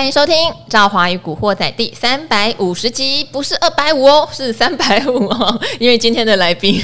[0.00, 0.34] 欢迎收听
[0.66, 5.60] 《赵华与古惑仔》第三百五十集，不是二百五哦，是三百五哦。
[5.78, 6.80] 因为今天的来宾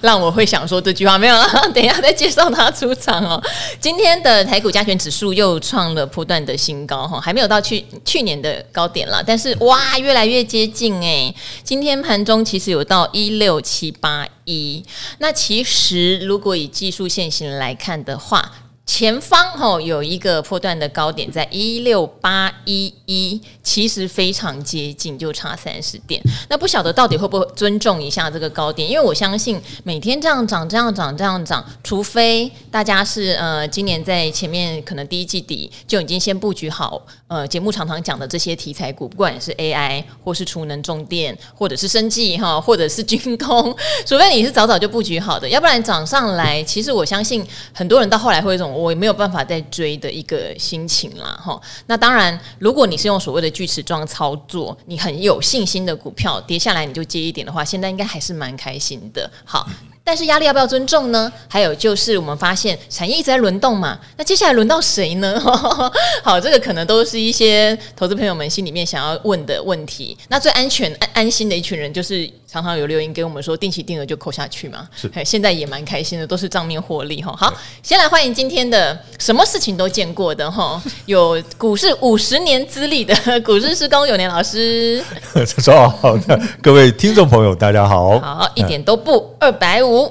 [0.00, 3.38] 让我会想说这句话没有了， 等一下再介绍他出场哦。
[3.78, 11.30] 今天的台股加权指数又创了不断的新高哈，还没有到去去年的高点了，但是哇，越来越接近哎。
[11.62, 14.82] 今天盘中其实有到一六七八一，
[15.18, 18.50] 那其实如果以技术线型来看的话。
[18.88, 26.20] 前方吼有一个破段的高点在一六八一一，其实非常接近，就差三十点。
[26.48, 28.90] 那不晓得到底会不会尊重一下这个高点？
[28.90, 48.77] 因为我相信每天这样涨、这样涨、这样涨，除非大家是呃今年在前面可能第一季底就已经先布局好呃节目常常讲的这些题材股，不管是 AI 或是储能、重电，或者是生技哈， 或者是军工， 除非你是早早就布局好的，要不然涨上来，其实我相信很多人到后来会有一种。
[48.78, 51.60] 我也没有办法再追的一个心情啦，哈。
[51.86, 59.30] 那当然，如果你是用所谓的锯齿状操作，你很有信心的股票跌下来你就接一点的话，现在应该还是蛮开心的。
[59.44, 59.68] 好，
[60.04, 61.32] 但是压力要不要尊重呢？
[61.48, 65.38] 还有就是我们发现产业一直在轮动嘛，那接下来轮到谁呢？
[66.22, 70.16] 好，这个可能都是一些投资朋友们心里面想要问的问题。
[70.28, 72.30] 那最安全安安心的一群人就是。
[72.50, 77.30] 常常有留言给我们说，定期定额就扣下去嘛，是，现在也蛮开心的，都是账面获利哈。
[77.36, 90.10] 好，先来欢迎今天的什么事情都见过的哈， 有股市五十年资历的股市师公永年老师，早上好的各位听众朋友，大家好，好，一点都不二百五，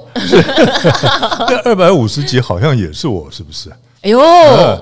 [1.48, 3.68] 这 二百五十集好像也是我，是不是？
[4.00, 4.18] 哎呦，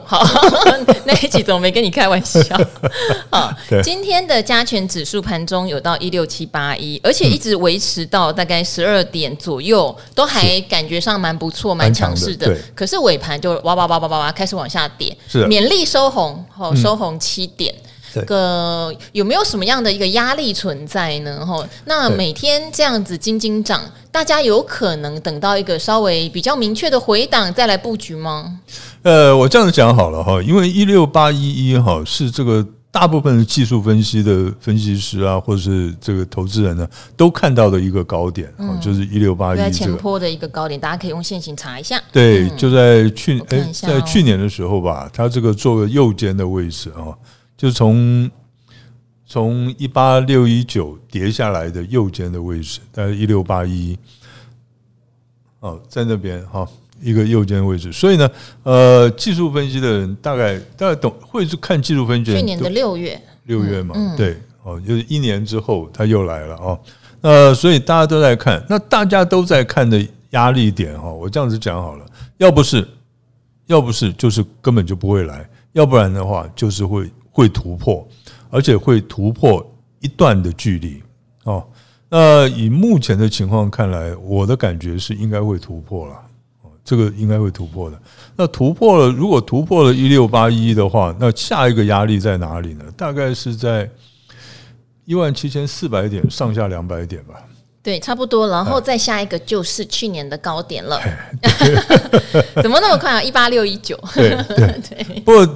[0.05, 0.23] 好，
[1.07, 2.41] 那一集怎么没跟你开玩笑？
[3.33, 3.51] 好，
[3.83, 12.55] 今天的加权指数盘中有到一六七八一，而且一直维持到大概十二点左右，都还感觉上蛮不错，蛮强势的。
[12.75, 17.75] 可是尾盘就哇哇哇哇哇哇开始往下跌，是勉力收红，好，收红七点。
[17.75, 17.86] 这
[18.23, 21.45] 个有没有什么样的一个压力存在呢？
[21.45, 28.61] 哈，那每天这样子斤斤涨，大家有可能等到一个稍微比较明确的回档再来布局吗？
[29.03, 42.03] 呃，我这样子讲好了哈，因为一六八一一哈是这个大部分的技术分析的分析师啊，或者是这个投资人呢，都看到的一个高点，嗯，就是一六八一在前坡的一个高点，大家可以用线型查一下。
[42.11, 47.13] 对，就在去哎，在去年的时候吧，它这个做个右肩的位置啊，
[47.57, 48.31] 就从
[49.27, 53.99] 从一八六一九跌下来的右肩的位置，大概一六八一，
[55.61, 56.69] 哦，在那边哈。
[56.99, 58.27] 一个右肩位置，所以呢，
[58.63, 62.33] 呃，技术分析的人大概大概懂会去看技术分析。
[62.33, 66.81] 去年的六月，六月嘛，嗯、对，哦，就是一年之后他又来了哦。
[67.21, 72.07] 那所以大家都在看，那大家都在看的压力点哈，我这样子讲好了，
[72.39, 72.89] 要不是，
[73.67, 78.09] 要不是，就是根本就不会来，要不然的话就是会会突破，
[78.49, 79.63] 而且会突破
[80.01, 81.03] 一段的距离
[81.45, 81.63] 哦。
[82.09, 86.15] 那以目前的情况看来，我的感觉是应该会突破了。
[86.83, 88.01] 这个应该会突破的。
[88.37, 92.85] 那突破了，如果突破了一六八一的话，那下一个压力在哪里呢？
[92.97, 93.91] 大概是在
[95.05, 97.35] 一万七千四百点上下两百点吧。
[97.83, 98.49] 对，差不多。
[98.49, 100.99] 然后再下一个就是去年的高点了。
[102.63, 103.23] 怎么那么快啊？
[103.23, 103.99] 一八六一九。
[104.15, 105.21] 对对 对。
[105.21, 105.47] 不过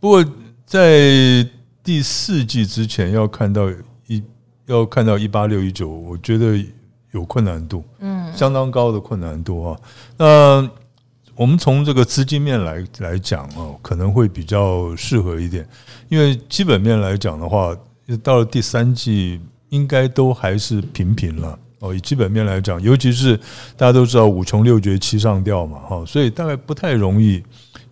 [0.00, 0.24] 不过，
[0.68, 1.48] 在
[1.82, 3.68] 第四季之前要看到
[4.06, 4.22] 一
[4.66, 6.64] 要看到一八六一九，我觉得。
[7.12, 9.80] 有困难度，嗯，相当高的困难度啊。
[10.18, 10.70] 那
[11.34, 15.66] 我们从这个资金面来来讲啊，可能会比较适合一点，
[16.10, 17.74] 因为基本面来讲的话，
[18.22, 19.40] 到了第三季
[19.70, 21.94] 应该都还是平平了哦。
[21.94, 23.34] 以基本面来讲，尤其是
[23.74, 27.42] 大家都知道五穷六绝七上吊嘛哈，所以大概不太容易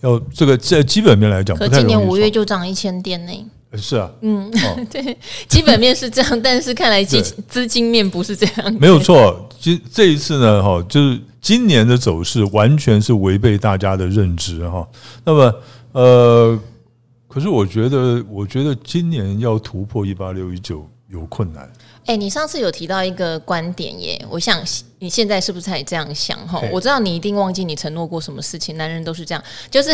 [0.07, 3.33] 要这个在基本面来讲，可今年五月就涨一千点呢。
[3.77, 4.51] 是啊，嗯，
[4.89, 5.19] 对，
[5.49, 8.73] 基本面是这样， 但是看来资资金面不是这样。
[8.81, 14.87] 没有错， 今这一次呢，哈，就是今年的走势完全是违背大家的认知哈。
[15.25, 15.55] 那么，
[15.93, 16.59] 呃，
[17.29, 21.71] 可是我觉得，我觉得今年要突破一八六一九有困难。
[22.07, 24.63] 哎，你上次有提到一个观点耶，我想。
[24.99, 26.37] 你现在是不是还这样想？
[26.49, 28.77] 哈，我知道你一定忘记你承诺过什么事情。
[28.79, 29.91] 男人都是这样，就是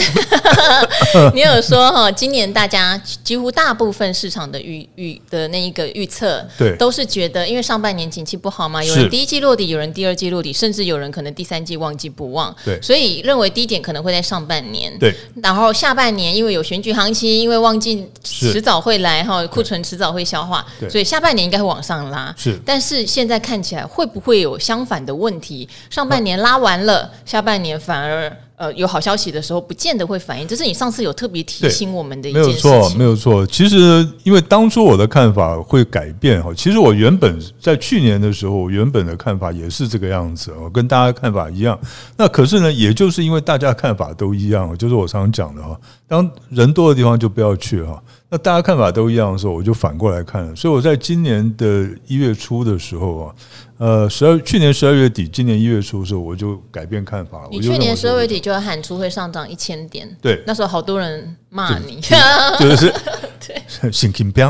[1.35, 15.13] 你有说哈，今年大家几乎大部分市场的预预的那一个预测，对，都是觉得因为上半年景气不好嘛，有人第一季落底，有人第二季落底，甚至有人可能第三季旺季不旺，对，所以认为低点可能会在上半年，对，
[15.43, 24.92] 然后下半年因为有选举行情，因为旺季迟早会来哈，库存迟早会消化，所以下半年应该会往上拉，是，但是现在看起来会不会有相反？
[24.93, 30.47] 反的问题，上半年拉完了，下半年反而呃有好消息的时候，不见得会反应。
[30.47, 32.71] 这是你上次有特别提醒我们的一件事情。
[32.71, 33.47] 没有错，没有错。
[33.47, 41.79] 其实因为当初我的看法会改变哈，其实我原本在去年的时候，我原本的看法也是这个样子，我跟大家看法一样。
[42.19, 45.75] 那可是呢，也就是因为大家看法都一样，就是我常常讲的哈，
[46.07, 48.03] 当人多的地方就不要去哈。
[48.29, 50.55] 那大家看法都一样的时候，我就反过来看了。
[50.55, 53.35] 所以我在今年的一月初的时候啊。
[53.83, 57.49] 呃，十二去年十二月底，今年一月初的时候，我就改变看法了。
[57.51, 62.01] 你去年十二月底就要喊出会上涨一千点，对，那时候好多人骂你，
[62.59, 62.91] 就是
[63.47, 64.49] 对，心情变。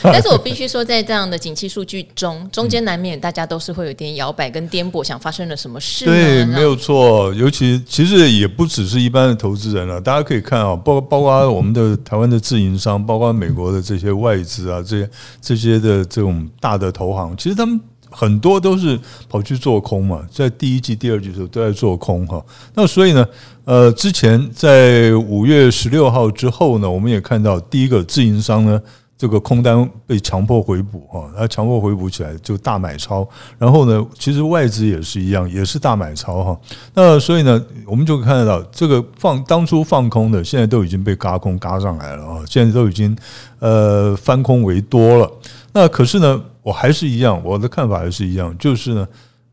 [0.00, 6.04] 但是我必须说，在这样的景气数据中，中间难免大家都是会有点摇摆跟颠簸，想发生了什么事？
[6.04, 7.34] 对，没有错。
[7.34, 15.10] 尤其其实也不只是一般的投资人了，大家可以看啊，包包括我们的台湾的自营商，包括美国的这些外资啊，这些
[15.40, 17.80] 这些的这种大的投行，其实他们。
[18.20, 19.00] 很多都是
[19.30, 22.44] 跑去做空嘛，在第一季、第二季的时候都在做空哈。
[22.74, 23.26] 那所以呢，
[23.64, 28.78] 呃，之前在五月十六号之后呢，我们也看到第一个自营商呢，
[29.16, 33.26] 这个空单被强迫回补哈，它强迫回补起来就大买超。
[33.56, 36.60] 然后呢，其实外资也是一样，也是大买超哈。
[36.92, 43.16] 那所以呢，我们就看得到这个放当初放空的，现在都已经被嘎空嘎上来了啊，现在都已经
[43.60, 45.30] 呃翻空为多了。
[45.72, 49.08] 那可是呢，我还是一样，我的看法还是一样，就是呢，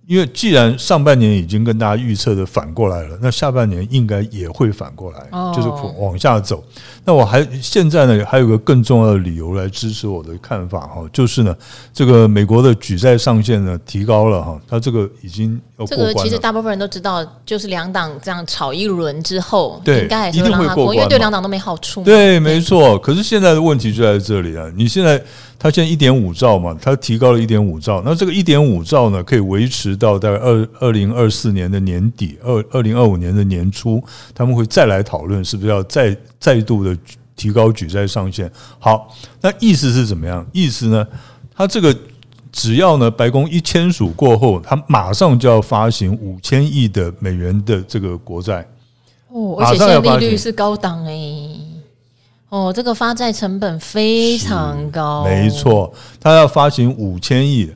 [0.06, 5.68] 因为既然上半年已经跟大家预测的反过来了，那下半年应该也会反过来，就是
[6.00, 6.64] 往下走。
[7.08, 11.56] 那我还现在呢，还有个更重要的理由来支持我的看法哈，就是呢，
[11.94, 15.58] 这个美国的举债上限呢提高了哈，它这个已经。
[15.86, 22.04] 这个其实大部分人都知道，就是两党这样吵一轮之后，对，应该还是会让它过，因为对两党都没好处。
[22.04, 22.98] 对，没错。
[22.98, 25.24] 可是现在的问题就在这里啊，你现在。
[25.60, 34.00] 它现在一点五兆嘛，它提高了一点五兆，那这个一点五兆呢，可以维持到大概二二零二四年的年底，二二零二五年的年初，
[34.36, 36.96] 他们会再来讨论是不是要再再度的
[37.36, 38.52] 提高举债上限。
[38.80, 40.46] 好，那意思是怎么样？
[40.52, 41.08] 意思呢，
[41.56, 41.96] 它这个
[42.52, 48.68] 只要呢，白宫一签署过后，他马上就要发行五千亿的美元的这个国债。
[49.30, 51.60] 哦，而且现在利率是高档诶。
[52.50, 57.70] 哦，这个发债成本非常高，没错，他要发行五千亿，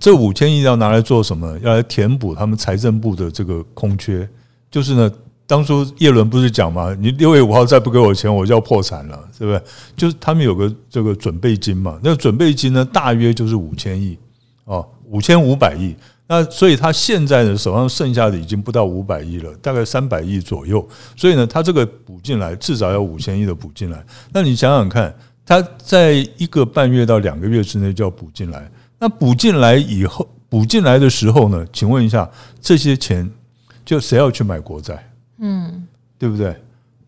[0.00, 1.56] 这五千亿要拿来做什么？
[1.62, 4.28] 要来填补他们财政部的这个空缺。
[4.68, 5.10] 就是呢，
[5.46, 6.94] 当初叶伦不是讲吗？
[6.98, 9.62] 你六月五号再不给我钱，我就要破产了，是不是？
[9.96, 14.18] 就是他们有个这个准备金嘛，那准备金呢，大约就是五千亿
[14.64, 15.94] 哦，五千五百亿。
[16.28, 20.84] 那所以他现在呢，手上剩下的已经不到五百亿了，大概三百亿左右。
[21.14, 24.04] 所以呢，他这个补进来至少要五千亿的补进来。
[24.32, 25.14] 那你想想看，
[25.44, 28.68] 他在一个半月到两个月之内就要补进来。
[28.98, 32.28] 那补进来以后，补进来的时候呢，请问一下，
[32.60, 33.30] 这些钱
[33.84, 35.08] 就谁要去买国债？
[35.38, 35.86] 嗯，
[36.18, 36.56] 对不对？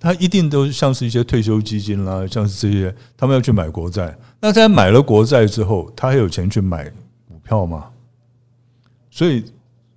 [0.00, 4.16] 他一定都像是一些退休基金啦，像是这些，他们要去买国债。
[4.40, 6.88] 那在买了国债之后，他还有钱去买
[7.26, 7.86] 股票吗？
[9.10, 9.44] 所以，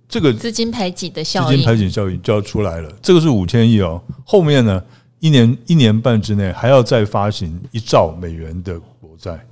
[0.08, 2.92] 这个资金排挤的效应，资金排挤效应就要出来了。
[3.00, 4.82] 这个是五千亿哦，后面呢，
[5.20, 9.46] 一年一年半之内还要再发行一兆美元的国债。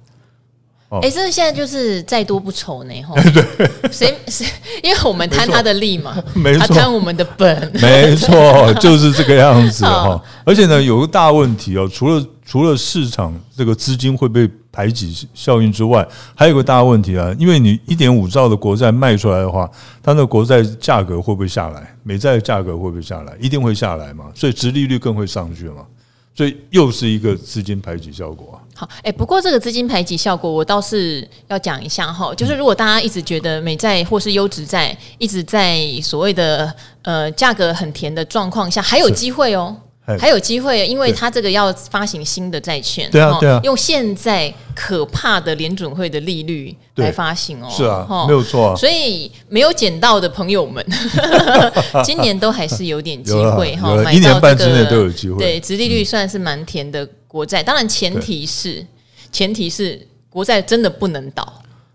[0.91, 3.15] 哎，这现在就是再多不愁呢，哈。
[3.33, 4.45] 对，谁谁？
[4.83, 10.21] 因为我们贪他的利嘛， 没错，他贪我们的本， 没错，就是这个样子哈。
[10.45, 19.71] 而且呢，有个大问题哦，除了除了市场这个资金会被排挤效应之外，还有个大问题啊，因为你一点五兆的国债卖出来的话，
[20.03, 21.95] 它那国债价格会不会下来？
[22.03, 23.33] 美债的价格会不会下来？
[23.41, 25.87] 一定会下来嘛，所以殖利率更会上去嘛。
[26.35, 28.59] 所以又是一个资金排挤效果啊。
[28.75, 32.35] 好，哎，不过这个资金排挤效果，我倒是要讲一下哈。
[32.35, 39.77] 就是如果大家一直觉得美债或是优质债一直在所谓的呃价格很甜的状况下，还有机会哦。
[40.19, 48.75] 还有机会，因为他这个要发行新的债券，对啊，对啊，用现在可怕的联准会的利率来发行哦，是啊，没有错。
[48.77, 50.85] 所以没有捡到的朋友们，
[52.05, 55.39] 今年都还是有点机会 哈，买到这个，一年半之内都有机会。
[55.39, 58.85] 对，殖利率算是蛮甜的国债，当然前提是
[59.31, 61.53] 前提是国债真的不能倒。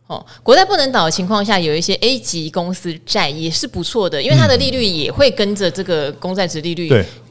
[0.07, 6.87] 哦，国债不能倒的情况下，有一些 A 级公司债也是不错的，因为它的利率也会跟着这个公债殖利率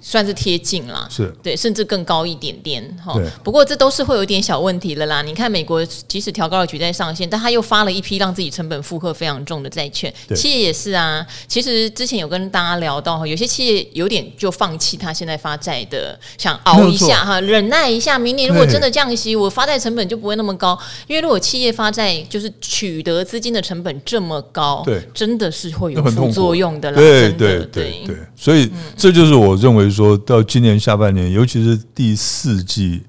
[0.07, 3.19] 算是贴近啦，是对，甚至更高一点点哈。
[3.43, 5.23] 不过这都是会有一点小问题了啦。
[5.23, 11.27] 你看美国即使调高了举债上限，但他又发了一批让自己成本负荷非常重的债券，企业也是啊。
[11.49, 20.79] 其实之前有跟大家聊到，有些企业有点就放弃他现在发债的，想熬一下哈，忍耐一下，明年如果真的降息，我发债成本就不会那么高。
[21.07, 26.99] 因为如果企业发债就是取得资金的成本这么高，对，真的是会有副作用的啦。
[26.99, 33.03] 对对对对，所以这就是我认为说到今年下半年，尤其是第四季，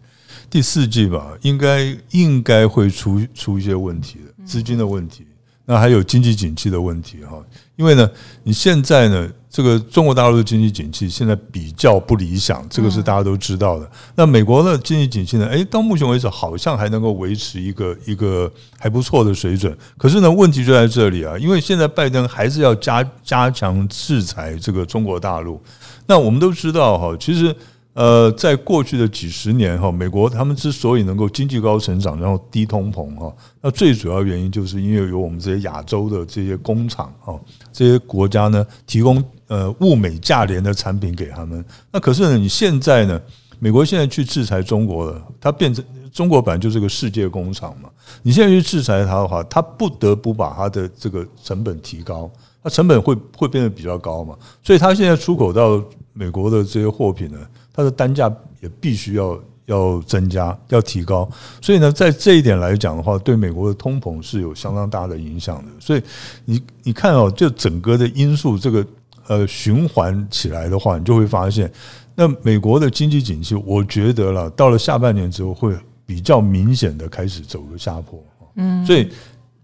[0.50, 5.26] 第四季吧，应该应该会出出一些问题的，资金的问题，
[5.66, 7.44] 那还有经济景气的问题哈。
[7.76, 8.10] 因为呢，
[8.44, 13.90] 你现在呢，这个中国大陆的经济景气现在比较不理想，这个是大家都知道的。
[14.14, 19.74] 那美国的经济景气呢，诶，到目前为止好像还能够维持一个一个还不错的水准。
[19.98, 25.62] 可是呢，问题就在这里啊，因为现在拜登还是要加加强制裁这个中国大陆。
[26.06, 27.56] 那我们都知道哈，其实。
[27.96, 37.40] 呃，在过去的几十年哈，美国他们之所以能够经济高成长，然后低通膨哈，那最主要原因就是因为有我们这些亚洲的这些工厂哈，
[37.72, 41.64] 这些国家呢提供呃物美价廉的产品给他们。
[41.92, 43.22] 那可是呢，你现在呢，
[43.60, 47.90] 美国现在去制裁中国了，它变成中国本来就是个世界工厂嘛，
[48.22, 52.30] 你现在去制裁它的话，它不得不把它的这个成本提高，
[52.64, 55.84] 它成本会会变得比较高嘛，所以它现在出口到
[56.14, 57.40] 美国的这些货品呢。
[57.78, 61.30] 它的单价也必须要要增加，要提高，
[61.62, 65.70] 所以呢，在这一点来讲的话，对美国的通膨是有相当大的影响的。
[65.78, 66.02] 所以
[66.46, 68.88] 你你看哦，就整个的因素这个
[69.28, 71.72] 呃循环起来的话，你就会发现，
[72.16, 78.24] 那美国的经济景气，我觉得了，到了下半年之后会比较明显的开始走个下坡。
[78.56, 79.10] 嗯，所以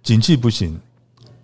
[0.04, 0.80] 景气不行，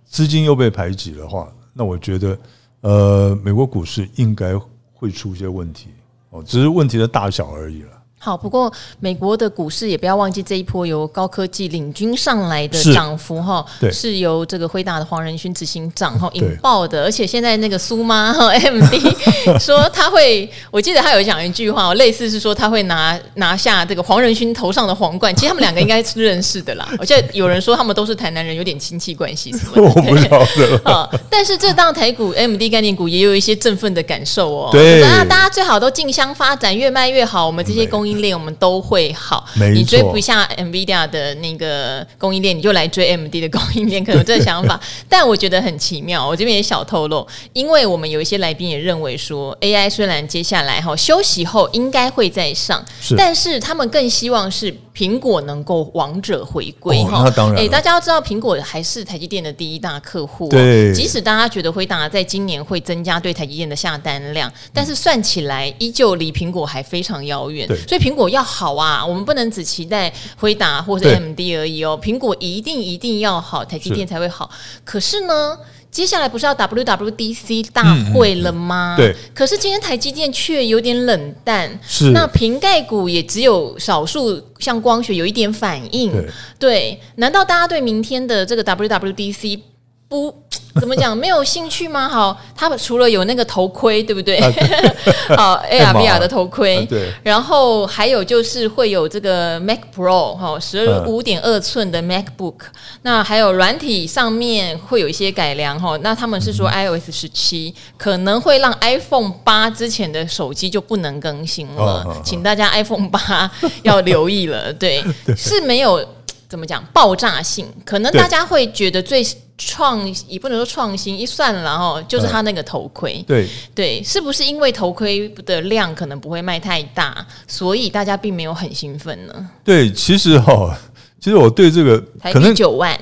[0.04, 2.38] 资金又被排挤的话，那我觉得
[2.80, 4.54] 呃，美国股市应该
[4.92, 5.88] 会出一些问题。
[6.30, 7.97] 哦，只是问题的大小而已了。
[8.28, 8.70] 好，不过
[9.00, 25.34] 美国的股市也不要忘记这一波由高科技领军上来的涨幅哈，是，由这个辉达的黄仁勋执行长哈引爆的，而且现在那个苏妈哈 MD 说他会，我记得他有讲一句话，类似是说他会拿拿下这个黄仁勋头上的皇冠。
[25.34, 29.82] 其实他们两个应该是认识的啦， 而且有人说他们都是台南人，有点亲戚关系什么的。
[29.82, 34.68] 我不晓得啊，但是这档台股 MD 概念股也有一些振奋的感受哦。
[34.70, 39.44] 对，大家最好都竞相发展，越卖越好，我们这些供应链我们都会好，
[39.74, 44.78] 你追不下 NVIDIA 的那个供应链，你就来追 AMD 的供应链，可能这个想法。
[45.08, 52.84] 但我觉得很奇妙，我这边也小透露，因为我们有一些来宾也认为说，AI 虽然接下来哈休息后应该会再上，
[53.16, 54.74] 但是他们更希望是。
[54.98, 57.62] 苹果能够王者回归哈，那当然。
[57.62, 60.48] 哎，大家要知道，苹果还是台积电的第一大客户。
[60.48, 67.68] 对，即使大家觉得辉达在今年会增加对台积电的下单量，但是算起来依旧离苹果还非常遥远。
[67.86, 74.50] 所以苹果要好啊，我们不能只期待辉达或者 AMD 而已哦，苹果一定一定要好，台积电才会好。
[74.84, 75.56] 可是呢？
[75.90, 78.94] 接下来不是要 WWDC 大会了吗？
[78.96, 79.14] 对。
[79.34, 82.10] 可是今天台积电却有点冷淡，是。
[82.10, 86.10] 那瓶盖股也只有少数像光学有一点反应。
[86.12, 86.28] 对。
[86.58, 87.00] 对。
[87.16, 89.60] 难道大家对明天的这个 WWDC
[90.08, 90.34] 不？
[90.80, 91.16] 怎么讲？
[91.16, 92.08] 没有兴趣吗？
[92.08, 94.36] 好，他们除了有那个头盔，对不对？
[94.38, 96.84] 啊、对好，AR VR 的头盔。
[96.86, 97.12] 对。
[97.22, 102.54] 然后还有就是会有这个 Mac Pro 哈，十五点二寸的 MacBook。
[103.02, 105.96] 那还有软体上面会有一些改良哈。
[106.02, 113.50] 那他们是说 iOS 十七可能会让 iPhone 八之前的手机就不能更新了，请大家 iPhone 八
[113.82, 114.72] 要留意了。
[114.72, 115.02] 对，
[115.36, 116.04] 是没有
[116.48, 119.26] 怎么讲爆炸性，可能大家会觉得最。
[119.60, 129.50] 创也不能说创新，一算了哈，就是他那个头盔，对对，是不是因为头盔的量可能不会卖太大，所以大家并没有很兴奋呢？
[129.64, 130.78] 对，其实哈，
[131.18, 132.00] 其实我对这个
[132.32, 132.96] 可能九万，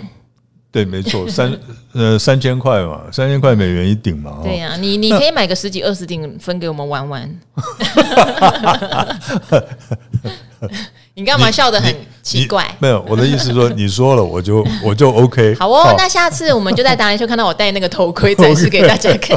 [0.73, 1.55] 对，没错，三
[1.93, 7.41] 呃三千块嘛，三千块美元一顶嘛，对呀、啊，你你可以买个十几二十顶分给我们玩玩。
[11.19, 12.77] 你干嘛笑得很奇怪？
[12.79, 15.55] 没有，我的意思是说，你说了我就 我就 OK。
[15.55, 19.35] 好哦，那下次我们就在达人秀看到我戴那个头盔展示给大家看。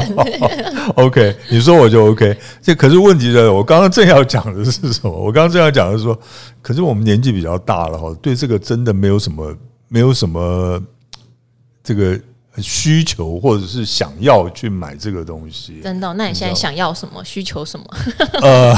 [0.96, 2.36] OK，你说我就 OK。
[2.60, 5.10] 这可是问题的，我刚刚正要讲的是什么？
[5.10, 6.18] 我刚刚正要讲的是说，
[6.60, 9.56] 可是我们年纪比较大了哈，对这个真的没有什么
[9.88, 10.78] 没有什么
[11.82, 12.20] 这个
[12.62, 15.80] 需求或者是想要去买这个东西。
[15.82, 16.14] 真的、哦？
[16.16, 17.22] 那你现在想要什么？
[17.24, 17.86] 需求什么？
[18.42, 18.74] 呃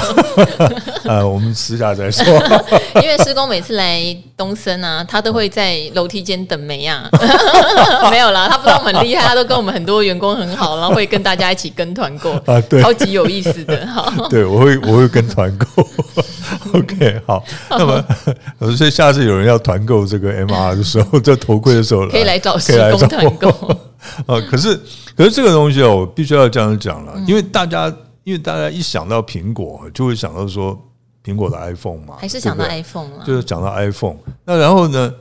[1.05, 2.25] 呃，我们私下再说。
[3.03, 4.03] 因为施工每次来
[4.37, 7.09] 东森啊，他都会在楼梯间等梅啊。
[8.11, 13.87] 没有啦，他不知道我们很厉害，他都跟我们很多员工很好，然后会跟大家一起跟团购啊，对，超级有意思的。
[13.87, 15.67] 好，对我会我会跟团购。
[16.75, 18.05] OK，好，那么
[18.77, 23.51] 所以下次有人要团购这个 MR 的时候，这头盔的时候，可以来找施工团购
[24.26, 24.41] 啊。
[24.50, 24.79] 可是
[25.17, 27.93] 可是这个东西哦，我必须要这样讲了，因为大家
[28.25, 30.79] 因为大家一想到苹果，就会想到说
[31.25, 34.17] 苹果的 iPhone 嘛，还是想到 iPhone 啊，就是讲到 iPhone。
[34.45, 35.12] 那然后呢，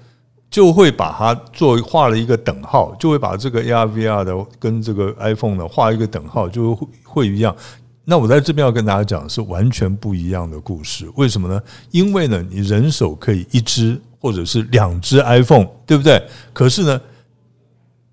[0.50, 7.56] 就会把它做画了一个等号，就会把这个 AR VR 的跟这个 iPhone 呢画一个等号，就会会一样。
[8.04, 11.62] 那我在这边要跟大家讲的是完全不一样的故事，为什么呢？
[11.92, 16.22] 因为呢，你人手可以一只或者是两只 iPhone，对不对？
[16.52, 17.00] 可是呢，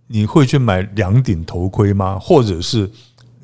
[0.08, 2.18] 你会去买两顶头盔吗？
[2.18, 2.90] 或者是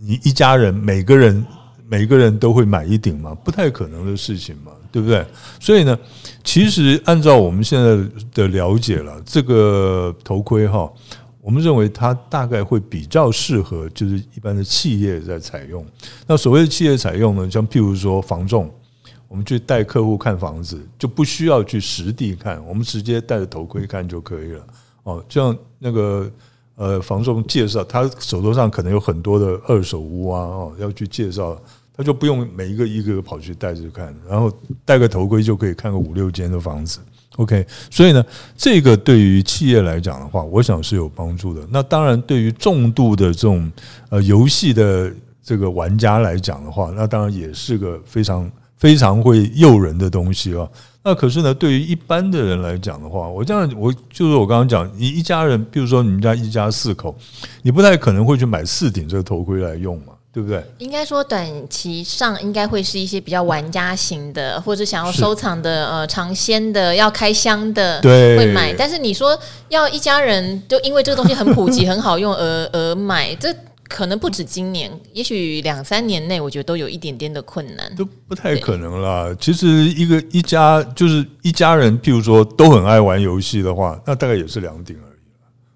[0.00, 1.46] 你一家人每个人
[1.86, 3.32] 每个人都会买一顶吗？
[3.44, 5.24] 不太可能的事情嘛，对不对？
[5.60, 5.96] 所以呢，
[6.42, 7.96] 其实按照我们现在
[8.32, 10.90] 的了解了，这个头盔哈。
[11.40, 15.84] 我们认为它大概会比较适合，就是一般的企业在采用。
[16.26, 18.72] 那所谓的企业采用呢，像譬如说房仲，
[19.28, 24.66] 我们去带客户看房子，就不需要去实地看，我们直接戴着头盔看就可以了。
[25.02, 26.32] 哦，像那个
[26.76, 31.56] 呃房仲介绍，他手头上可能有很多的二手屋啊，哦，要去介绍，
[31.96, 34.52] 他就不用每一个一个跑去带着看，然后
[34.84, 37.00] 戴个头盔就可以看个五六间的房子。
[37.36, 38.24] OK，所以呢，
[38.56, 41.66] 这个对于企业来讲的话，我想是有帮助的。
[41.68, 43.70] 那当然，对于重度的这种
[44.08, 45.12] 呃游戏的
[45.42, 48.48] 这个玩家来讲的话，那当然也是个非常
[48.84, 50.70] 非常会诱人的东西哦。
[51.02, 57.16] 那可是呢，对于一般的人来讲的话，我这样我就是我刚刚讲，你一家人，比如说你们家一家四口，
[57.62, 60.12] 你不太可能会去买四顶这个头盔来用嘛。
[60.34, 60.60] 对不对？
[60.78, 68.74] 应该说，短期上应该会是一些比较玩家型的，或者想要收藏的、呃，尝鲜的、要开箱的，对，会买。
[68.76, 69.38] 但是你说
[69.68, 73.54] 要一家人就因为这个东西很普及、很好用而而买，这
[73.94, 79.32] 可能不止今年，也许两三年内，我觉得都有一点点的困难，都不太可能啦。
[79.38, 85.14] 其实一个一家就是一家人，譬如说都很爱玩游戏的话，那大概也是两顶而已。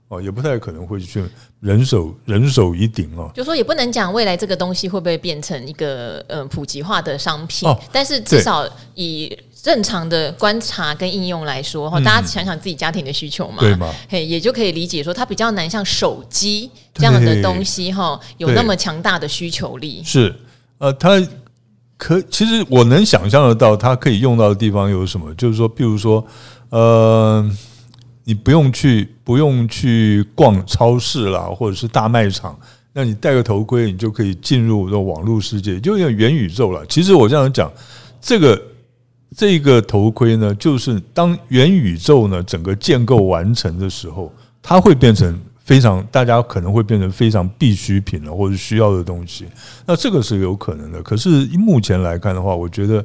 [0.09, 1.23] 哦，也不太可能会去
[1.61, 3.31] 人手人手一顶哦。
[3.37, 13.63] 就说也不能讲未来这个东西会不会变成一个呃普及化的商品，但是至少以正常的观察跟应用来说，哈，大家想想自己家庭的需求嘛？
[14.09, 20.01] 嘿，也就可以理解说它比较难像手机这样的东西哈，有那么强大的需求力。
[20.03, 20.35] 是，
[20.79, 21.23] 呃，它
[21.99, 26.27] 可其实我能想象得到它可以用到的地方有什么，就是说，比如说，
[26.71, 27.47] 呃。
[28.25, 32.55] 你不用去，不用去逛超市啦，或者是大卖场，
[32.93, 36.85] 那你戴个头盔，你就可以进入这网络世界，就有点元宇宙了。
[36.85, 37.73] 其实我这样讲，
[38.21, 38.63] 这个
[39.37, 49.45] 这个头盔呢，就是当元宇宙呢整个建构完成的时候，它会变成非常大家可能会变成非常必需品了，或者需要的东西。
[49.87, 51.03] 那这个是有可能的。
[51.03, 53.05] 可是目前来看的话，我觉得。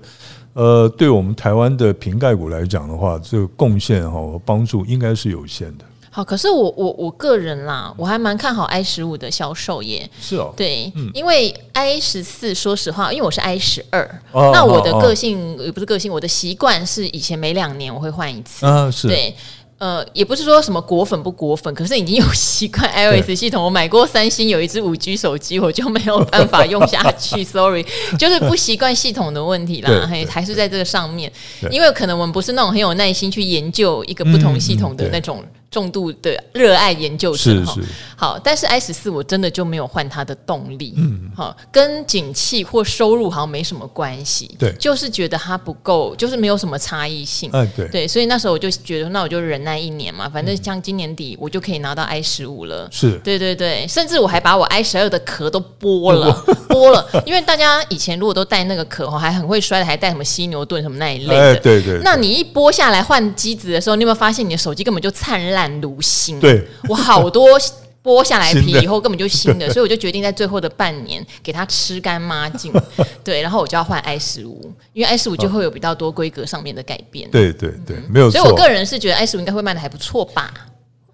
[0.56, 5.86] 呃，对我们台湾的瓶盖股来讲的话，这个贡献哈帮助应该是有限的。
[6.16, 10.08] 好，可是我我我个人啦，我还蛮看好 i 十五的销售耶。
[10.22, 18.64] 是哦，对，嗯、因为 i 十四，说实话，因为我是 i 十二，那我的个性也不是个性，我的习惯是以前每两年我会换一次。
[18.64, 19.36] 啊，是对。
[19.80, 23.62] 呃，也不是说什么果粉不果粉，可是已经有习惯 iOS 系统。
[23.62, 27.84] 我买过三星有一只五 G 手机，我就没有办法用下去， sorry，
[28.18, 30.08] 就是不习惯系统的问题啦。
[30.08, 31.30] 还还是在这个上面，
[31.70, 35.44] 因为可能我们不是那种很有耐心去研究一个不同系统的那种。
[35.74, 37.76] 重度的热爱研究者哈，
[38.24, 56.34] 好，但是 i 十四我真的就没有换它的动力，嗯，好，跟景气或收入好像没什么关系，对，就是觉得它不够，就是没有什么差异性，哎，对，对，所以那时候我就觉得，那我就忍耐一年嘛，反正像今年底我就可以拿到 i 十五了，是，对对对，甚至我还把我 i 十二的壳都剥了，
[56.70, 65.74] 剥了，因为大家以前如果都带那个壳哈，还很会摔的，还带什么犀牛盾什么那一类的，对对，那你一剥下来换机子的时候，你有没有发现你的手机根本就灿烂？
[65.82, 67.60] 如新，对，我好多
[68.04, 72.72] 剥下来皮以后根本就新的， 所以我就决定在最后的半年给它吃干抹净，
[73.24, 78.40] 对，然后我就要换 i 十五，因为 i 十五就会有比较多规格上面的改变，对对对，没有错。
[78.40, 80.54] 所以我个人是觉得 i 十五应该会卖的还不错吧？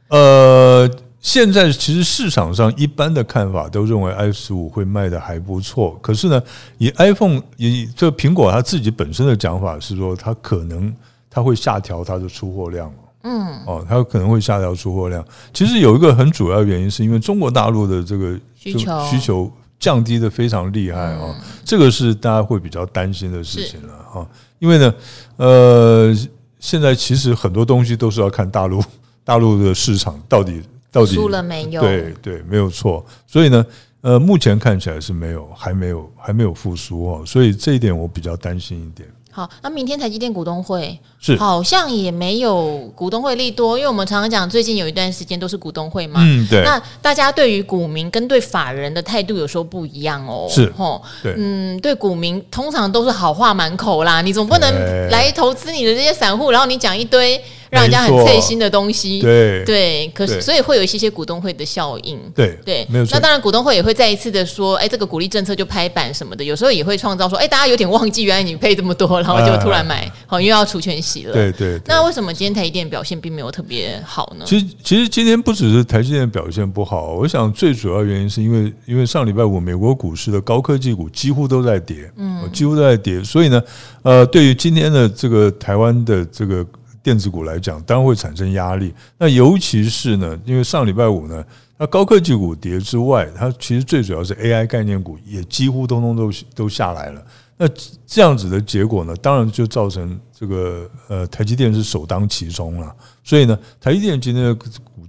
[0.08, 0.90] 呃，
[1.22, 6.42] 现在其实市场上一般的看法都认为 i 十五会卖的还不错，可是呢，
[6.80, 10.92] 以 iPhone 以这个苹果它自己本身的讲法是说，它可能
[11.30, 12.92] 它会下调它的出货量
[13.24, 15.24] 嗯，哦，它可能会下调出货量。
[15.54, 24.28] 其实有一个很主要的原因，是因为中国大陆的这个需求需求降低的非常厉害哦，这个是大家会比较担心的事情了哈。
[24.60, 24.94] 因为呢，
[25.38, 26.16] 呃，
[26.60, 28.84] 现在其实很多东西都是要看大陆
[29.24, 31.82] 大陆的市场到底到底输了没有？
[31.82, 33.06] 对对，没有错。
[33.28, 33.66] 所以呢，
[34.02, 37.24] 呃，目前看起来是没有，还没有，还没有复苏哦。
[37.26, 39.08] 所以这一点我比较担心一点。
[39.40, 46.20] 好，那明天台积电股东会是好像也没有股东会利多，因为我们常常讲最近有一段时间都是股东会嘛。
[46.22, 46.62] 嗯，对。
[46.66, 50.46] 那大家对于股民跟对法人的态度有时候不一样哦。
[50.50, 57.42] 是，哦，对，嗯，对股民通常都是好话满口啦，你总不能来投资你的这些散户，然后你讲一堆。
[57.70, 63.12] 让人家很刺心的东西，对对，可是所以会有一些些股东会的效应，对对，没有错。
[63.14, 71.80] 那当然股东会也会再一次的说，哎，这个鼓励政策就拍板什么的，有时候也会创造说，哎，大家有点忘记原来你配这么多，然后就突然买，好，因为要除权息了，对对。
[71.86, 74.46] 那为什么今天台积电表现并没有特别好呢？
[74.48, 83.62] 其实其实今天不只是台积电表现不好，我想最主要原因是因为因为上礼拜五美国股市的高科技股几乎都在跌，嗯，几乎都在跌，所以呢，
[84.02, 86.66] 呃，对于今天的这个台湾的这个。
[87.02, 88.94] 电子股来讲，当然会产生压力。
[89.18, 91.44] 那尤其是呢，因为上礼拜五呢，
[91.78, 97.24] 那高科技股跌之外，它其实最主要是 AI 概念股也几乎通通都都下来了。
[97.58, 97.68] 那
[98.06, 102.96] 这样子的结果呢，当然就造成这个呃台积电是首当其冲了。
[103.24, 104.58] 所以呢，台积电今天的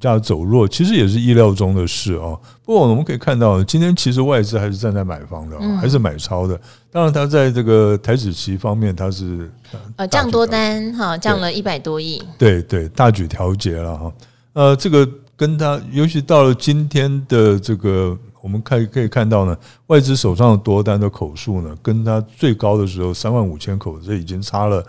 [0.00, 2.40] 价走弱，其实也是意料中的事哦。
[2.64, 6.58] 不过我们可以看到，今天其实外资还是站在买方的，还是买超的。
[6.90, 9.52] 当然，它在这个台指期方面，它是
[9.96, 12.20] 呃降多单哈，降了一百多亿。
[12.38, 14.12] 对对，大举调节了哈。
[14.54, 18.18] 呃，这个跟它，尤其到了今天的这个。
[18.42, 19.54] 我们看可以看到呢，
[19.88, 24.82] 外资手上的多单的口数呢，跟它最高的时候三万五千口，这已经差了，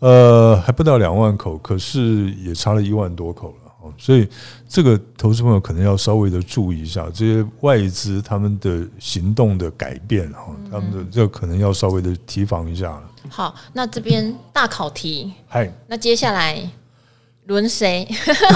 [0.00, 3.92] 呃，还不到两万口，可是也差了一万多口了哦。
[3.98, 4.28] 所以
[4.68, 13.02] 这个投资朋友可能要稍微的注意一下，这些外资他们的行动的改变哈，他们的这可能要稍微的提防一下了。
[13.28, 16.68] 好，那这边大考题，嗨，那接下来。
[17.46, 18.06] 轮谁？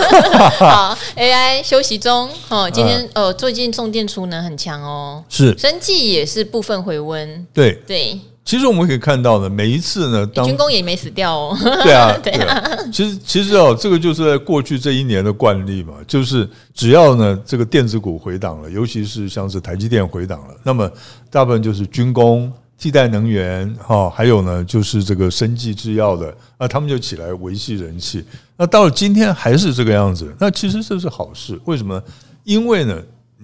[0.60, 2.70] 好，AI 休息中哦。
[2.70, 7.44] 今天呃，最近重电储能很强哦，是，生技也是部分回温。
[7.52, 11.56] 对对，其实我们可以看到呢，每一次呢，当军工也没死掉哦。
[11.82, 12.62] 对啊， 对啊。
[12.92, 20.90] 其实其实哦，这个就是在过去这一年的惯例嘛，就是只要呢这个电子股回档了，尤其是像是台积电回档了，那么
[21.30, 22.52] 大部分就是军工。
[22.76, 28.22] 替代能源哈，还有呢，就是这个生技制药的，那他们就起来维系人气。
[28.56, 31.58] 那到了今天还是这个样子，那其实这是好事。
[31.66, 32.02] 为什么？
[32.42, 33.00] 因为呢，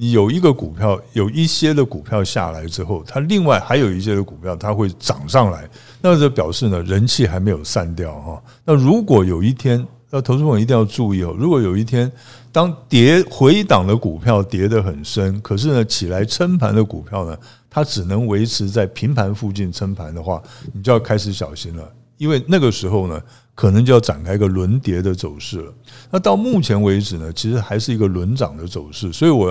[0.09, 5.69] 有一个股票，有一些的股票下来之后，它另外还有一些的股票，它会涨上来。
[6.01, 8.43] 那这表示呢，人气还没有散掉哈。
[8.65, 11.37] 那如果有一天，那投资朋友一定要注意哦。
[11.39, 12.11] 如果有一天，
[12.51, 17.37] 当跌回档的股票跌得很深，可是呢，起来撑盘的股票呢，
[17.69, 21.87] 它只能维持在平盘附近撑盘的话，你就要开始小心了，
[22.17, 23.23] 因为那个时候呢，
[23.55, 25.73] 可能就要展开一个轮跌的走势了。
[26.11, 29.49] 那到目前为止呢，其实还是一个轮涨的走势，所以我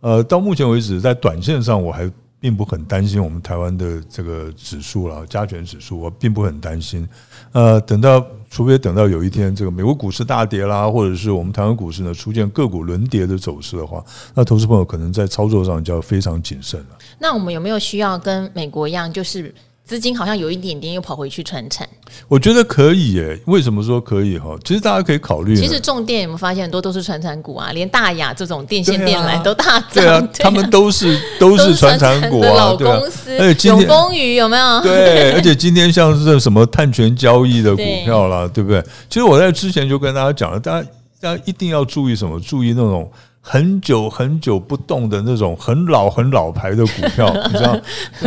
[0.00, 7.08] 呃，到目前为止在短线上我还并不很担心我们台湾的这个指数了，加权指数我并不很担心。
[7.52, 8.24] 呃，等到。
[8.48, 14.02] 除非等到有一天这个美国股市大跌啦，或者是我们台湾股市呢出现个股轮跌的走势的话，
[14.34, 16.86] 那投资朋友可能在操作上就要非常谨慎了。
[17.18, 19.52] 那我们有没有需要跟美国一样，就是？
[19.86, 21.88] 资金好像有一点点又跑回去传产，
[22.26, 23.38] 我觉得可以耶。
[23.46, 24.56] 为什么说可以哈？
[24.64, 25.54] 其实大家可以考虑。
[25.54, 27.70] 其实重电有没有发现很多都是传产股啊？
[27.70, 29.88] 连大亚这种电线电缆都大涨。
[29.94, 33.38] 对啊，他们都是都是传产股啊，老公司。
[33.38, 34.80] 而且永丰余有没有？
[34.82, 38.82] 对， 而且今天像是这什么碳权交易的股票啦，对不对？
[39.08, 40.88] 其实我在之前就跟大家讲了，大家
[41.20, 42.40] 大家一定要注意什么？
[42.40, 43.08] 注意那种。
[43.48, 47.78] 很久很久不动的那种很老很老牌的股票， 你知道？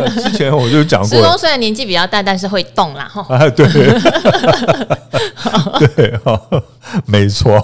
[0.08, 3.04] 之前我就讲过，施工虽然年纪比较大，但是会动啦。
[3.04, 3.66] 哈，哎，对，
[5.94, 6.40] 对，哈，
[7.04, 7.62] 没错。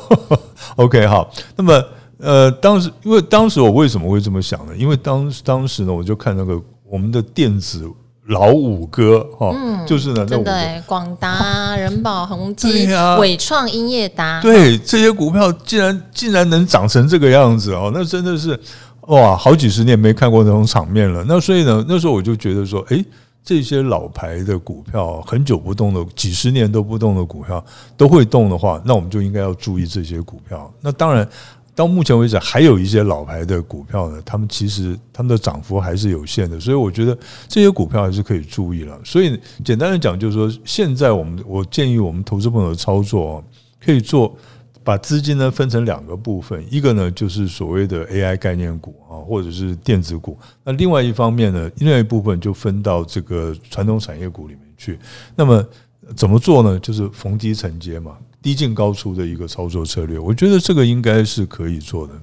[0.77, 1.31] OK，好。
[1.57, 1.83] 那么，
[2.19, 4.77] 呃，当时因为当时我为什么会这么想呢？
[4.77, 7.91] 因为当当时呢，我就看那个我们的电子。
[8.27, 18.59] 老五哥哈，嗯、就是呢，真的广达、 人保、宏基、伟创、英业达，对这些股票竟然竟然能涨成这个样子哦，那真的是
[19.03, 21.25] 哇，好几十年没看过那种场面了。
[21.29, 23.05] 那所以呢，那时候我就觉得说，诶，
[23.45, 27.65] 这些老牌的股票，很久不动的，几十年都不动的股票，
[27.97, 30.69] 都会动的话，那我们就应该要注意这些股票。
[30.81, 31.29] 那当然。
[31.77, 38.99] 到目前为止，还有一些老牌的股票呢，他们其实他们的涨幅还是有限的，所以我觉得这些股票还是可以注意了。
[39.05, 43.45] 所以简单的讲，就是说，现在我们我建议我们投资朋友的操作，
[43.79, 44.35] 可以做
[44.83, 50.39] 把资金呢分成两个部分，一个呢就是所谓的 AI 概念股啊，或者是电子股。
[50.65, 54.99] 那另外一方面呢，另外一部分就分到这个传统产业股里面去。
[55.35, 55.63] 那么
[56.15, 56.79] 怎么做呢？
[56.79, 60.19] 就是逢低承接嘛，低进高出的一个操作策略。
[60.19, 62.15] 我觉得这个应该是可以做的。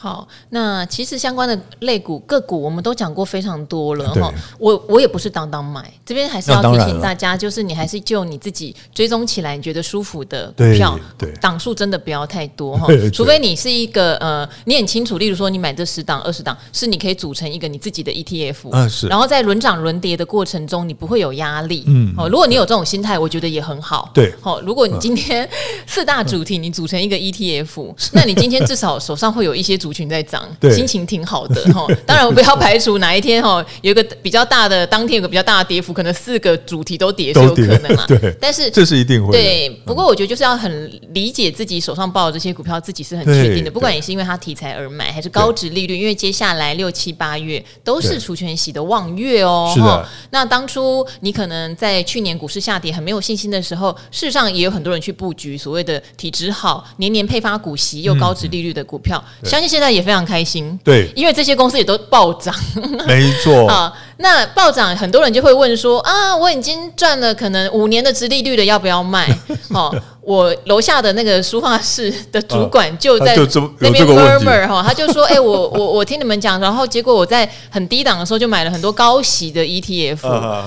[0.00, 4.32] 好，那其实相关的类股个股我们都讲过非常多了哈。
[4.58, 12.86] 我我也不是当当买，这边还是要提醒大家，就是你还是就你自己追踪起来你觉得舒服的股票，对档数真的不要太多哈。
[13.12, 19.06] 除非你是一个呃，你很清楚，例如说你买这十档二十档，是你可以组成一个你自己的 ETF，嗯是。
[19.06, 22.14] 然后在轮涨轮跌的过程中，你不会有压力，嗯。
[22.16, 24.10] 哦，如果你有这种心态，我觉得也很好。
[24.14, 25.46] 对，好，如果你今天
[25.86, 29.89] 四大主题你组成一个 ETF，那你今天至少手上会有一些主。
[29.90, 31.84] 族群在涨，心情挺好的哈。
[32.06, 38.04] 当然，我不要排除哪一天哈有一个比较大的，当天有个比较大的跌幅，可能四个主题都跌是有可能嘛。
[38.06, 39.32] 对，但是这是一定会。
[39.32, 43.70] 对，不过我觉得就是要很理解自己手上抱的这些股票，自己是很确定的。
[43.70, 49.72] 不管你是因为它题材而买，还是高值利率，因为接下来六七八月都是除权息的望月哦。
[49.74, 50.08] 是的。
[50.30, 62.54] 那当初你可能在去年股市下跌很没有信心的时候，事实上也有很多人去布局所谓的体质好、年年配发股息又高值利率的股票，相信现现在也非常开心，对，因为这些公司也都暴涨，
[63.08, 63.90] 没错 啊。
[64.18, 69.26] 那暴涨，很多人就会问说啊，我已经赚了可能五年的殖利率了，要不要卖？
[69.74, 73.34] 哦，我楼下的那个书画室的主管就在
[73.78, 80.18] 那边 murmur 哈，他就说，哎，我我我听你们讲，然后结果我在很低档的时候就买了很多高息的 ETF，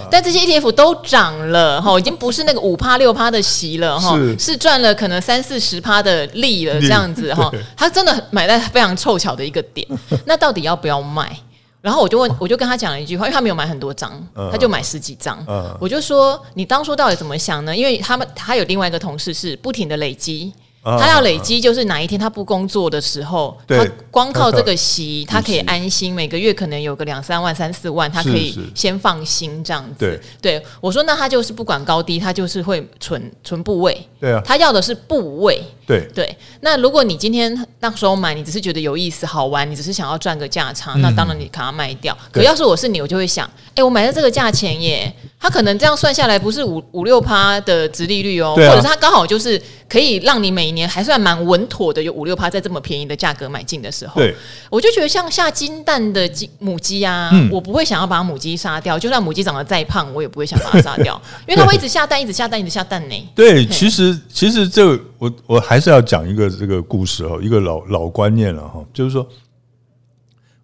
[0.09, 4.57] 但这些 ETF 都涨了哈，已经不是那个五趴六趴的息了哈，是。
[4.63, 9.85] 赚了可能三四十趴的利了这样子哈，他真的买在非常凑巧的一个点，
[10.23, 11.37] 那到底要不要卖？
[11.83, 15.37] 然后我就问，我就跟他讲了一句话，因为他没有买很多张，他就买十几张。
[15.81, 17.75] 我就说，你当初到底怎么想呢？
[17.75, 20.53] 因为他们他有另外一个同事是不停的累积。
[20.83, 29.99] 他要累积，就是哪一天他不工作的时候，他光靠这个息，他可以安心，每个月可能有个两三万、三四万，他可以先放心这样子。
[29.99, 33.97] 对，对我说，那他就是不管高低，他就是会存存部位。
[34.19, 35.63] 对啊，他要的是部位。
[35.85, 42.17] 对对，那如果你今天那时候买，你只是觉得有意思、好玩，你只是想要赚个价差，那当然你把它卖掉。
[42.31, 54.35] 可要是我是你，我就会想，哎，我买在这个价钱耶，他可能这样算下来不是五五六趴的殖利率哦，或者是他刚好就是可以让你每年还算蛮稳妥的，有五六趴在这么便宜的价格买进的时候，对，
[54.69, 63.15] 我就觉得像下金蛋的鸡母鸡啊，我不会想要把母鸡杀掉，就算母鸡长得再胖，我也不会想把它杀掉，因为它会一直下蛋，一直下蛋，一直下蛋呢。
[63.35, 69.27] 对，其实其实这我我还是要讲一个这个故事哈，一个老老观念了哈，就是说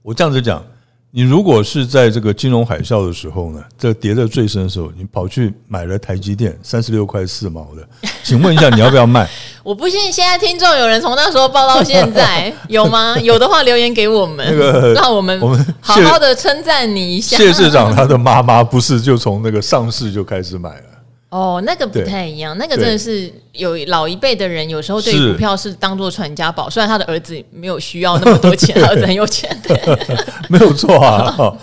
[0.02, 0.63] 我这样子讲。
[1.12, 9.28] 你如果是在这个金融海啸的时候呢，这跌得最深的时候，你跑去买了台积电三十六块四毛的，请问一下你要不要卖？
[9.63, 13.17] 我不信现在听众有人从那时候报到现在 有吗？
[13.19, 17.36] 有的话留言给我们，那个让我们我们好好的称赞你一下。
[17.38, 20.84] 谢市长他的妈妈不是就从那个上市就开始买了。
[21.30, 26.68] 哦，那个不太一样，那个真的是有老一辈的人，有时候对股票是当做传家宝。
[26.68, 29.80] 虽然他的儿子没有需要那么多钱，儿子很有钱，对，
[30.50, 31.56] 没有错啊。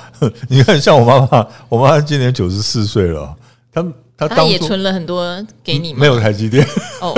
[0.48, 3.34] 你看，像我妈妈，我妈妈今年九十四岁了，
[3.72, 3.84] 她
[4.16, 5.98] 她她也存了很多给你吗？
[5.98, 6.64] 没有台积电
[7.00, 7.12] 哦，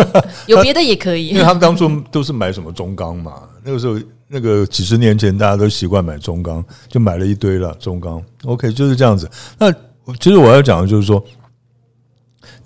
[0.46, 3.42] 有别的也可以， 因为他们当初都是买什么中钢嘛。
[3.62, 8.22] 那个时候，那个几十年前，大家都习惯买中钢，就买了一堆了中钢。
[8.44, 9.30] OK，就是这样子。
[9.58, 9.70] 那
[10.18, 11.22] 其实我要讲的就是说。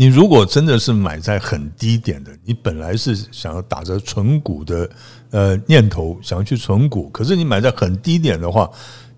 [0.03, 4.91] 你如果真的是买在很低点的，你本来是想要打着存股的
[5.31, 8.69] 呃念头，想要去存股，可是你买在很低点的话，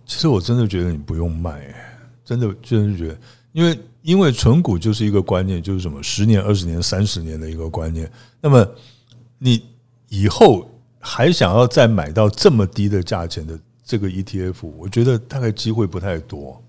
[0.04, 1.74] 其实我真的觉得你不用卖，
[2.22, 3.18] 真的真的觉得，
[3.52, 8.06] 因为因为存股就是一个观念，就是什么十年、二十年、三十年的一个观念。
[8.42, 8.68] 那么
[9.38, 9.64] 你
[10.10, 16.62] 以后还想要再买到这么低的价钱的这个 ETF，我觉得大概机会不太多。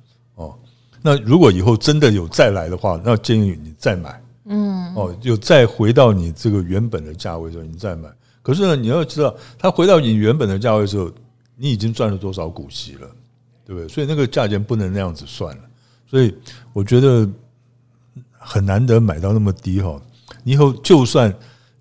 [1.08, 8.10] 那如果以后真的有再来的话，那建议你再买，嗯，哦，就再回到你这个原本的价位的时候，你再买。
[8.41, 11.12] 可是呢，你要知道，它回到你原本的价位的时候，
[11.56, 13.08] 你已经赚了多少股息了，
[13.63, 13.88] 对不对？
[13.88, 15.62] 所以那个价钱不能那样子算了。
[16.10, 16.36] 所以
[16.74, 17.30] 我觉得
[18.32, 20.02] 很难得买到那么低哈。
[20.44, 21.32] 你以后就算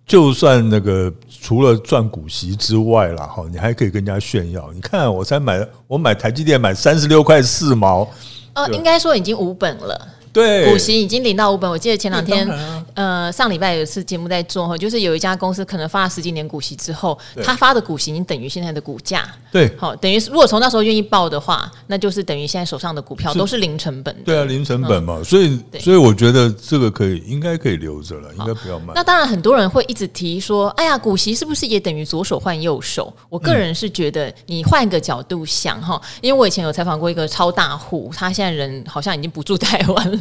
[0.06, 1.10] 就算那个
[1.40, 4.70] 除了赚股息之外了哈，你还可以跟人家炫耀。
[4.74, 8.06] 你看，我才买，我买台积电买三十六块四毛。
[8.54, 11.70] 呃，应该说已经无本了，对，股息已经领到五本。
[11.70, 19.24] 我记得前两天，啊、呃，上礼拜有一次节目在做哈，就是有一家公司可能发了十几年股息之后，他发的股息已经等于现在的股价。
[19.52, 24.22] 对，好，等于如果从那时候愿意报的话，那就是等于现在手上的股票都是零成本的。
[24.24, 28.92] 对啊，零成本嘛，嗯、所以所以我觉得这个可以，应该可以留着了，应该不要卖。
[28.96, 33.14] 那当然，很多人会一直提说，哎呀，股息是不是也等于左手换右手？
[33.28, 40.20] 我个人是觉得，你换一个角度想哈，因为我以前有采访过一个超大户，他现在人好像已经不住台湾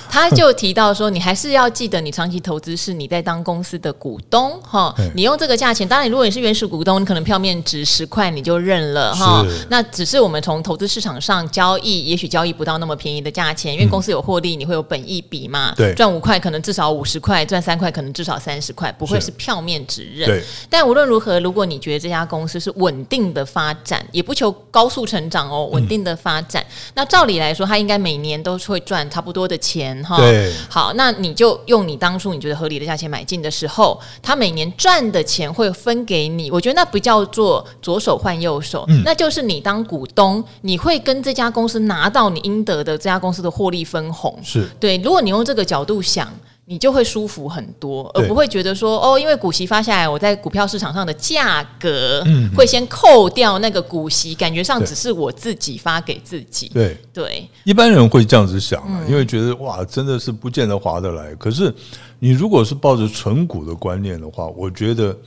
[0.11, 9.43] 他就提到说，你还是要记得，你长期投资是你在当公司的股东哈，你用这个价钱，当然，如果你是原始股东，你可能票面值十块，你就认了哈。
[9.69, 19.31] 那只是我们从投资市场上交易，也许交易不到那么便宜的价钱，因为公司有获利，你会有本益比嘛，对，赚五块可能至少五十块，赚三块可能至少三十块，不会是。
[19.41, 20.27] 票面值认。
[20.27, 30.17] 对，但无论如何，如果你觉得这家公司是稳定的发展，也不求高速成长哦，稳定的发展，嗯、那照理来说，它应该每年都会赚差不多的钱哈。
[30.17, 44.37] 对，好，那你就用你当初你觉得合理的价钱买进的时候，他每年赚的钱会分给你，我觉得那不叫做左手换右手，嗯、那就是你当股东，你会跟这家公司拿到你应得的这家公司的获利分红。
[44.43, 46.31] 是对，如果你用这个角度想。
[46.65, 52.23] 你就会舒服很多，而不会觉得说哦，因为股息发下来，我在股票市场上的价格
[52.55, 56.69] 会先扣掉那个股息，感觉上只是我自己发给自己。
[56.69, 61.35] 对对，一般人会这样子想啊，因为觉得哇，真的是不见得划得来。
[61.35, 61.73] 可是
[62.19, 65.17] 你如果是抱着纯股的观念的话，我觉得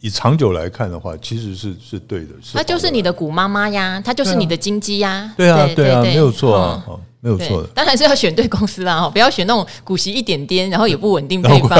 [0.00, 2.30] 以长久来看的话，其实是是对的。
[2.52, 5.32] 它就是你的股妈妈呀，它就是你的金鸡呀。
[5.36, 6.84] 对啊，对啊，没有错啊。
[7.22, 7.62] 没有错。
[7.62, 11.76] 的，当然是要选对公司啦哈，不要选那种股息一点点，然后也不稳定配发，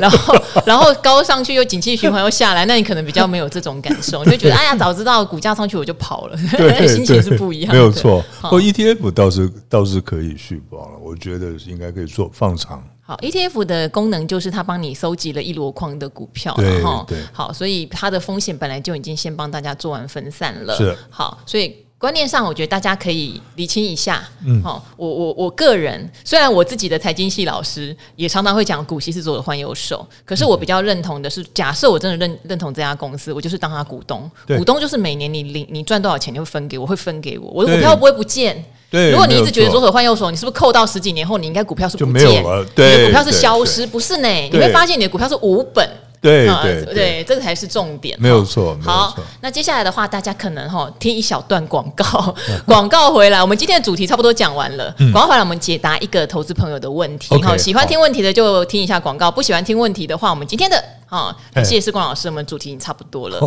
[0.00, 6.38] 然后 然后高上去又景气循环又下来，那你可能比较没有这种感受，你就觉得哎呀，早知道股价上去我就跑了，
[6.88, 7.78] 心情是不一样的。
[7.78, 12.82] 没有错，不过 ETF 倒是倒是可以续保了，我觉得应该可以做放长。
[13.02, 20.96] 好，ETF 的功能就是它帮你收集了一箩筐的股票，对对，好，所以它的风险本来就已经先帮大家做完分散了，是。
[21.10, 21.85] 好，所以。
[21.98, 24.22] 观念上，我觉得大家可以理清一下。
[24.44, 34.30] 嗯，好，我我我个人虽然我自己的财经系老师也常常会讲股息是左手换右手，可是我比较认同的是，假设我真的认认同这家公司，我就是当他股东。
[34.58, 38.62] 股东就是每年你领你赚多少钱，就会分给我，会分给我，我的股票不会不见。
[38.90, 42.44] 对，如果你一直觉得左手换右手，你是不是扣到十几年后，你应该股票是不见，你
[42.76, 43.86] 的股票是消失？
[43.86, 45.88] 不是呢，你会发现你的股票是无本。
[46.26, 48.76] 对对对，这个才是重点，没有错。
[48.82, 52.34] 好，那接下来的话，大家可能哈听一小段广告，
[52.66, 54.94] 广告回来，我们今天的主题差不多讲完了。
[55.12, 57.40] 广告回来，我们解答一个投资朋友的问题。
[57.42, 63.38] 好，喜欢听问题的就听一下广告，不喜欢听问题的话，我们今天的啊，谢谢世光老师，我们主题已经差不多了。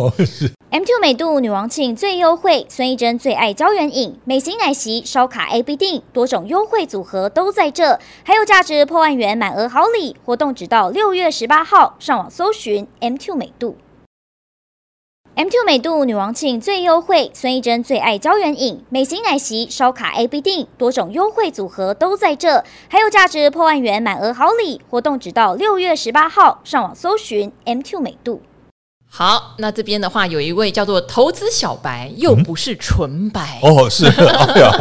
[0.70, 13.76] M two 美度女王庆最优惠，孙艺珍最爱胶原饮，美型奶昔烧卡 A B 定，多种优惠组合都在这，还有价值破万元满额好礼，活动直到六月十八号，上网搜寻 M two 美度。
[15.40, 28.42] M2 美度女王庆最优惠，孙艺珍最爱胶原饮，美型奶昔烧卡 A B 定，多种优惠组合都在这，还有价值破万元满额好礼，活动直到六月十八号，上网搜寻 M two 美度。
[29.08, 34.10] 好，那这边的话有一位叫做投资小白，又不是纯白、嗯、哦，是，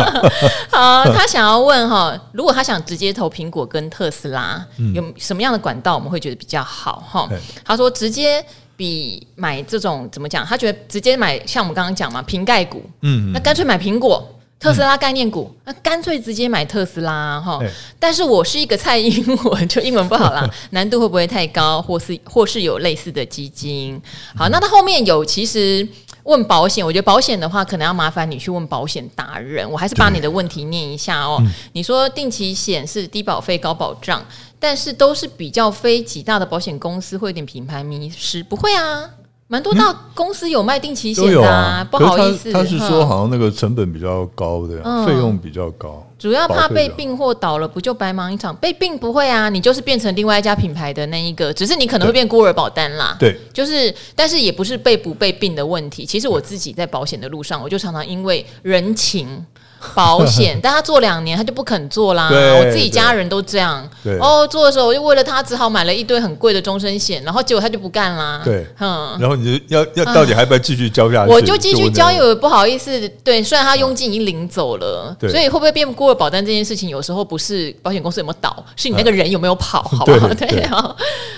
[0.70, 7.26] 好，他想要问哈，如果他想直接投苹果跟特斯拉，嗯、有什么样的管道我们会觉得比较好哈？
[7.32, 7.38] 嘿。
[7.64, 8.44] 他说直接
[8.80, 10.46] 比买这种怎么讲？
[10.46, 14.26] 他觉得直接买像我们刚刚讲嘛，瓶盖股，嗯，那干脆买苹果。
[14.58, 17.62] 特斯拉概念股，那干脆直接买特斯拉哈。
[17.98, 21.82] 但是我是一个菜英文，就英文不好啦， 难度会不会太高？
[21.82, 24.02] 或是或是有类似的基金？
[24.36, 25.88] 好，那他后面有其实
[26.24, 29.66] 问保险，我觉得保险的话，可能要麻烦你去问保险达人。
[29.72, 31.42] 我还是把你的问题念一下哦。
[31.72, 34.22] 你说定期险是低保费高保障，
[34.60, 39.10] 但是都是比较非几大的保险公司会有点品牌迷失，不会啊？
[39.52, 48.56] 蛮多大公司有卖定期险的，啊，不好意思，他是说好像那个成本比较高的，费用比较高，主要怕被并或倒了，不就白忙一场？
[48.58, 53.18] 被并不会啊，你就是变成另外一家品牌的那一个，只是你可能会变孤儿保单啦。
[53.20, 56.06] 对，就是，但是也不是被不被并的问题。
[56.06, 59.44] 其实我自己在保险的路上，我就常常因为人情。
[59.96, 62.30] 保险，但他做两年，他就不肯做啦。
[62.30, 63.88] 我自己家人都这样。
[64.20, 68.42] 哦，做的时候我就为了他，只好买了一堆很贵的终身险，然后结果他就不干啦。
[68.44, 71.32] 对，嗯，然后你就要要到底还不要继续交下去？
[71.32, 73.08] 我就继续交，又不好意思。
[73.24, 80.28] 对，虽然他佣金已经领走了，所以会不会变孤儿保单这件事情，有时候不是保险公司有没有倒，是你那个人有没有跑，好 不好？
[80.36, 80.68] 对。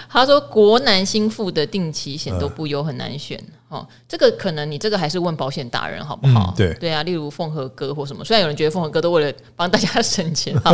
[0.09, 3.41] 他说国南新富的定期险都不优，很难选。
[3.69, 6.53] 哦，这个可能你这个还是问保险达人好不好？
[6.57, 8.25] 对对啊，例如凤和哥或什么。
[8.31, 10.71] 虽然有人觉得凤凰哥都为了帮大家 省钱哈，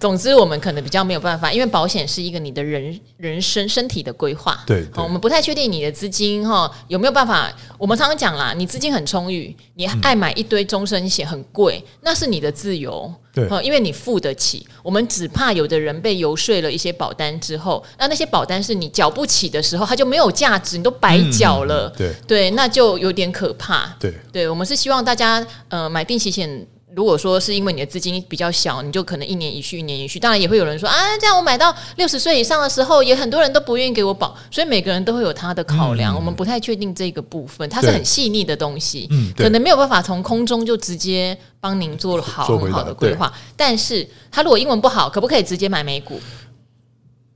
[0.00, 4.58] 总之我们可能比较没有办法，因为保险是一个你的人人生身体的规划。
[4.66, 7.48] 对，对，我们不太确定你的资金哈有没有办法。
[7.78, 13.14] 我们常常讲啦，你资金很充裕，你爱买一堆终身险很贵，那是你的自由。
[13.32, 14.66] 对，因为你付得起。
[14.82, 21.88] 我们只怕有的人被游说了一些保单之后，那那些保单是你缴不起的时候，它就没有价值，你都白缴了。
[21.90, 23.94] 对对，那就有点可怕。
[24.00, 26.66] 对对，我们是希望大家呃买定期险。
[26.96, 30.18] 如果说是因为你的资金比较小，你就可能一年一续，一年一续。
[30.18, 36.14] 当然也会有人说啊，这样我买到六十岁以上的时候，也很多人都不愿意给我保，所以每个人都会有他的考量。
[36.14, 43.30] 嗯、我们不太确定这个部分，它是很细腻的东西，嗯，可能没有办法从空中就直接帮您做好很好的规划。
[43.54, 46.18] 但是他如果英文不好，可不可以直接买美股？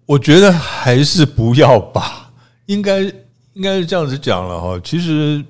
[0.07, 2.31] 我觉得还是不要吧，
[2.65, 3.01] 应该
[3.53, 4.81] 应该是这样子讲了哈。
[4.83, 5.45] 其实。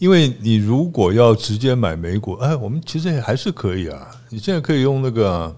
[0.00, 4.10] 因为你如果要直接买美股，哎，我们其实也还是可以啊。
[4.30, 5.54] 你现在可以用那个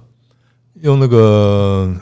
[0.81, 1.95] 用那个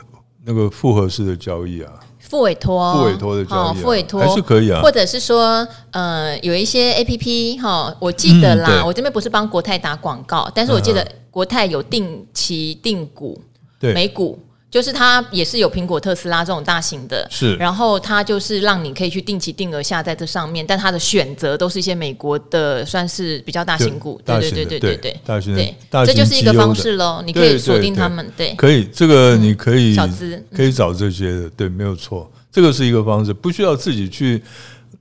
[0.43, 4.81] 那个复合式的交易啊，付委托，付委托的交易，啊，付委托还是可以啊。
[4.81, 13.39] 或者是说，呃，有一些 APP 哈，我记得啦，嗯、我这边不是帮国泰打广告，但是我记得国泰有定期定股，
[13.79, 14.39] 对美股。
[14.71, 34.41] 就是它也是有苹果、特斯拉这种大型的，是，然后它就是让你可以去定期定额下在这上面，但它的选择都是一些美国的，算是比较大型股，对对对对对对，大型对，这就是一个方式喽，你可以锁定他们，对，可以，这个你可以小资可以找这些的，对，没有错，这个是一个方式，不需要自己去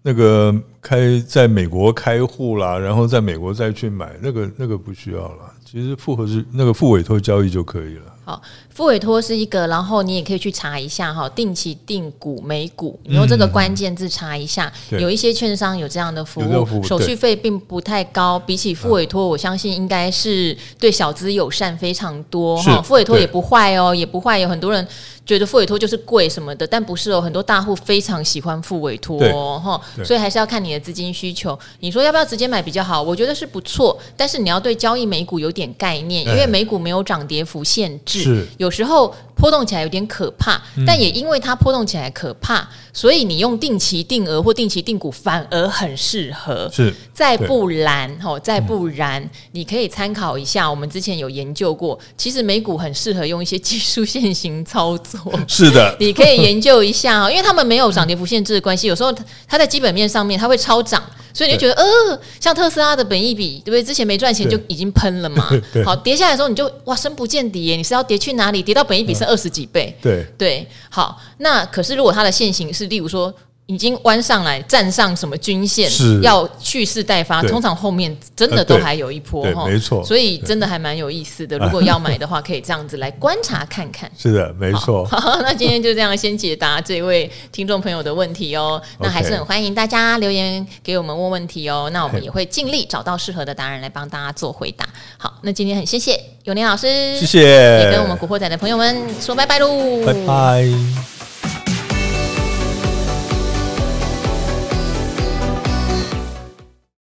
[0.03, 0.53] 那个
[0.83, 8.10] 开在美国开户啦，然后在美国再去买，那个那个不需要了，其实复合是那个副委托交易就可以了。
[8.25, 8.41] 好。
[8.69, 22.81] 付委托是一个，然后你也可以去查一下哈，定期定股美股，你用这个关键字查一下，有一些券商有这样的服务，手续费并不太高，比起付委托，我相信应该是对小资友善非常多哈。
[22.81, 24.87] 付委托也不坏哦，也不坏，有很多人
[25.31, 31.57] 觉得付委托就是贵什么的，但不是哦，很多大户非常喜欢付委托哦哈，所以还是要看你的资金需求。
[31.79, 33.01] 你说要不要直接买比较好？
[33.01, 46.71] 我觉得是不错，但是你要对交易美股有点概念，因为美股没有涨跌幅限制，有时候波动起来有点可怕，但也因为它波动起来可怕，所以你用定期定额或定期定股反而很适合。
[46.73, 55.19] 是，再不然哦，再不然，你可以参考一下，我们之前有研究过，其实美股很适合用一些技术线型操作。
[55.49, 59.11] 是的， 你可以研究一下哦，因为他们没有涨跌幅限制的关系，有时候
[59.49, 61.03] 它在基本面上面它会超涨。
[61.33, 63.83] 所以你就觉得，呃，像特斯拉的本益比，对不对？
[63.85, 65.49] 之前没赚钱就已经喷了嘛。
[65.87, 67.77] 好，跌下来的时候你就哇，深不见底耶！
[67.77, 68.61] 你是要跌去哪里？
[68.61, 69.97] 跌到本益比剩二十几倍。
[70.03, 71.21] 对对，好。
[71.39, 73.33] 那可是如果它的现行是，例如说。
[73.71, 77.41] 已经弯上来，站上什么均线，是要蓄势待发。
[77.45, 80.05] 通常后面真的都还有一波哈，没错。
[80.05, 81.57] 所以真的还蛮有意思的。
[81.59, 84.11] 如果要买的话，可以这样子来观察看看。
[84.19, 85.05] 是的，没错。
[85.07, 88.83] 好，那今天就这样先解答这位听众朋友的问题哦。
[88.99, 91.89] 那还是很欢迎大家留言给我们问问题哦。
[91.93, 94.85] 那我们也会尽力找到适合的答案来帮大家做回答。
[95.17, 96.89] 好，那今天很谢谢永年老师，
[97.21, 97.41] 谢谢，
[97.85, 101.20] 也跟我们古惑仔的朋友们说拜拜喽，拜拜。